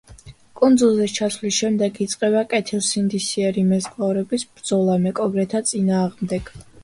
კუნძულზე 0.59 1.05
ჩასვლის 1.17 1.57
შემდეგ 1.63 1.99
იწყება 2.05 2.41
კეთილსინდისიერი 2.53 3.65
მეზღვაურების 3.69 4.47
ბრძოლა 4.57 4.97
მეკობრეთა 5.07 5.63
წინააღმდეგ. 5.73 6.53